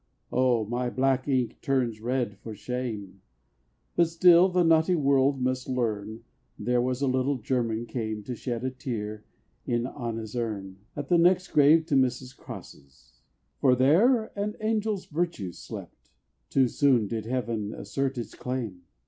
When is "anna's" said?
9.85-10.35